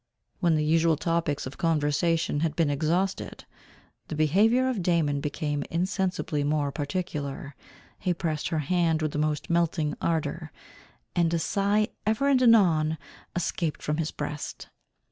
When 0.39 0.55
the 0.55 0.65
usual 0.65 0.95
topics 0.95 1.45
of 1.45 1.59
conversation 1.59 2.39
had 2.39 2.55
been 2.55 2.71
exhausted, 2.71 3.45
the 4.07 4.15
behaviour 4.15 4.67
of 4.67 4.81
Damon 4.81 5.21
became 5.21 5.63
insensibly 5.69 6.43
more 6.43 6.71
particular, 6.71 7.55
he 7.99 8.11
pressed 8.11 8.47
her 8.47 8.57
hand 8.65 9.03
with 9.03 9.11
the 9.11 9.19
most 9.19 9.47
melting 9.51 9.93
ardour, 10.01 10.51
and 11.15 11.31
a 11.35 11.37
sigh 11.37 11.89
ever 12.03 12.27
and 12.27 12.41
anon 12.41 12.97
escaped 13.35 13.83
from 13.83 13.97
his 13.97 14.09
breast. 14.09 14.69